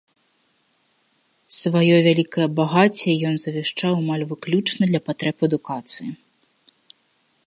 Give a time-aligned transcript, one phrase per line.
[1.57, 6.09] Сваё вялікае багацце ён завяшчаў амаль выключна для патрэб адукацыі.